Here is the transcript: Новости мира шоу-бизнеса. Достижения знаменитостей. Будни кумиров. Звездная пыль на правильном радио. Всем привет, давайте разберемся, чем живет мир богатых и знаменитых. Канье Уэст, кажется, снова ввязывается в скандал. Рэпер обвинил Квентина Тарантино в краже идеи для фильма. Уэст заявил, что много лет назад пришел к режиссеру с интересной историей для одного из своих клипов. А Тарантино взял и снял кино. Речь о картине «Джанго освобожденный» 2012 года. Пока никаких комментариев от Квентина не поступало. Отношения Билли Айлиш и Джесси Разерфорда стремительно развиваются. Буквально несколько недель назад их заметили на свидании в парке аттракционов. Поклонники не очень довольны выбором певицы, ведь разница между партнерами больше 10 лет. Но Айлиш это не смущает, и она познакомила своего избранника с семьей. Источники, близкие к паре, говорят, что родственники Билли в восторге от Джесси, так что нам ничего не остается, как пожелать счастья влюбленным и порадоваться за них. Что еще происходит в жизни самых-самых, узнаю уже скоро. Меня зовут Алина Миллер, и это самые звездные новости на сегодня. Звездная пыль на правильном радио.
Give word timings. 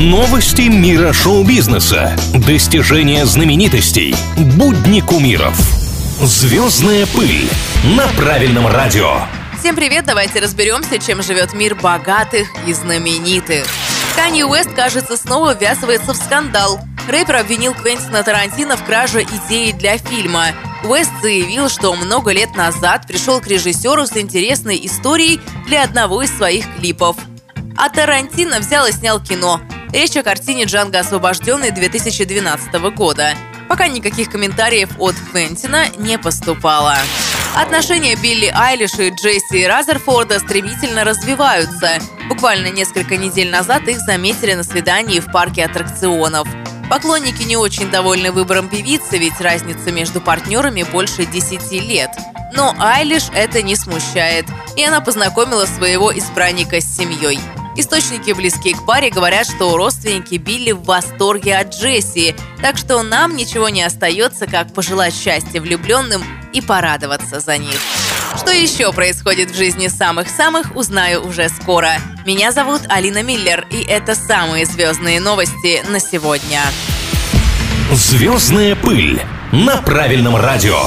Новости 0.00 0.68
мира 0.68 1.12
шоу-бизнеса. 1.12 2.16
Достижения 2.32 3.26
знаменитостей. 3.26 4.14
Будни 4.56 5.00
кумиров. 5.00 5.58
Звездная 6.22 7.04
пыль 7.06 7.50
на 7.96 8.06
правильном 8.16 8.68
радио. 8.68 9.22
Всем 9.58 9.74
привет, 9.74 10.04
давайте 10.06 10.38
разберемся, 10.38 11.00
чем 11.00 11.20
живет 11.20 11.52
мир 11.52 11.74
богатых 11.74 12.46
и 12.64 12.72
знаменитых. 12.74 13.66
Канье 14.14 14.46
Уэст, 14.46 14.72
кажется, 14.72 15.16
снова 15.16 15.56
ввязывается 15.58 16.12
в 16.12 16.16
скандал. 16.16 16.78
Рэпер 17.08 17.34
обвинил 17.34 17.74
Квентина 17.74 18.22
Тарантино 18.22 18.76
в 18.76 18.84
краже 18.84 19.24
идеи 19.24 19.72
для 19.72 19.98
фильма. 19.98 20.52
Уэст 20.84 21.10
заявил, 21.20 21.68
что 21.68 21.92
много 21.96 22.30
лет 22.30 22.54
назад 22.54 23.08
пришел 23.08 23.40
к 23.40 23.48
режиссеру 23.48 24.06
с 24.06 24.16
интересной 24.16 24.78
историей 24.80 25.40
для 25.66 25.82
одного 25.82 26.22
из 26.22 26.30
своих 26.36 26.72
клипов. 26.76 27.16
А 27.76 27.88
Тарантино 27.88 28.60
взял 28.60 28.86
и 28.86 28.92
снял 28.92 29.20
кино. 29.20 29.60
Речь 29.92 30.16
о 30.16 30.22
картине 30.22 30.64
«Джанго 30.64 30.98
освобожденный» 30.98 31.70
2012 31.70 32.74
года. 32.94 33.34
Пока 33.68 33.88
никаких 33.88 34.30
комментариев 34.30 34.90
от 34.98 35.14
Квентина 35.30 35.86
не 35.96 36.18
поступало. 36.18 36.96
Отношения 37.56 38.14
Билли 38.16 38.52
Айлиш 38.54 38.98
и 38.98 39.08
Джесси 39.08 39.66
Разерфорда 39.66 40.40
стремительно 40.40 41.04
развиваются. 41.04 41.98
Буквально 42.28 42.68
несколько 42.68 43.16
недель 43.16 43.50
назад 43.50 43.88
их 43.88 43.98
заметили 44.00 44.52
на 44.52 44.62
свидании 44.62 45.20
в 45.20 45.32
парке 45.32 45.64
аттракционов. 45.64 46.46
Поклонники 46.90 47.42
не 47.44 47.56
очень 47.56 47.90
довольны 47.90 48.30
выбором 48.30 48.68
певицы, 48.68 49.16
ведь 49.16 49.40
разница 49.40 49.90
между 49.90 50.20
партнерами 50.20 50.82
больше 50.82 51.24
10 51.24 51.72
лет. 51.82 52.10
Но 52.54 52.74
Айлиш 52.78 53.28
это 53.34 53.62
не 53.62 53.74
смущает, 53.74 54.46
и 54.76 54.84
она 54.84 55.00
познакомила 55.00 55.64
своего 55.64 56.16
избранника 56.16 56.80
с 56.80 56.96
семьей. 56.96 57.40
Источники, 57.78 58.32
близкие 58.32 58.74
к 58.74 58.84
паре, 58.84 59.08
говорят, 59.08 59.46
что 59.46 59.76
родственники 59.76 60.34
Билли 60.34 60.72
в 60.72 60.82
восторге 60.82 61.56
от 61.56 61.72
Джесси, 61.72 62.34
так 62.60 62.76
что 62.76 63.04
нам 63.04 63.36
ничего 63.36 63.68
не 63.68 63.84
остается, 63.84 64.48
как 64.48 64.74
пожелать 64.74 65.14
счастья 65.14 65.60
влюбленным 65.60 66.24
и 66.52 66.60
порадоваться 66.60 67.38
за 67.38 67.56
них. 67.56 67.78
Что 68.36 68.50
еще 68.50 68.92
происходит 68.92 69.52
в 69.52 69.56
жизни 69.56 69.86
самых-самых, 69.86 70.74
узнаю 70.74 71.24
уже 71.24 71.48
скоро. 71.48 71.92
Меня 72.26 72.50
зовут 72.50 72.82
Алина 72.88 73.22
Миллер, 73.22 73.64
и 73.70 73.84
это 73.84 74.16
самые 74.16 74.66
звездные 74.66 75.20
новости 75.20 75.80
на 75.88 76.00
сегодня. 76.00 76.62
Звездная 77.92 78.74
пыль 78.74 79.22
на 79.52 79.76
правильном 79.82 80.34
радио. 80.34 80.78